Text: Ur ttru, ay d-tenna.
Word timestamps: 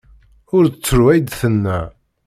Ur 0.55 0.63
ttru, 0.67 1.05
ay 1.11 1.19
d-tenna. 1.21 1.79